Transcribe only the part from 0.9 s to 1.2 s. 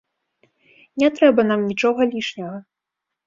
Не